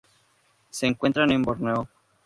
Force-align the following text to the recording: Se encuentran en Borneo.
Se 0.71 0.87
encuentran 0.87 1.29
en 1.31 1.43
Borneo. 1.43 1.87